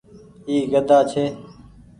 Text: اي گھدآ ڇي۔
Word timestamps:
اي 0.47 0.55
گھدآ 0.71 0.99
ڇي۔ 1.11 1.23